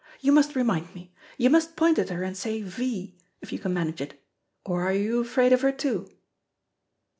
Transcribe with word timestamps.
You 0.19 0.31
must 0.31 0.55
remind 0.55 0.95
me. 0.95 1.13
You 1.37 1.51
must 1.51 1.75
point 1.75 1.99
at 1.99 2.09
her 2.09 2.23
and 2.23 2.35
say 2.35 2.63
V, 2.63 3.15
if 3.39 3.53
you 3.53 3.59
can 3.59 3.71
manage 3.71 4.01
it. 4.01 4.19
Or 4.65 4.81
are 4.81 4.93
you 4.95 5.19
afraid 5.19 5.53
of 5.53 5.61
her 5.61 5.71
too?" 5.71 6.09